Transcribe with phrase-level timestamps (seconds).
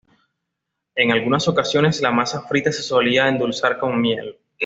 [0.95, 4.39] En algunas ocasiones la masa frita se solía endulzar con miel.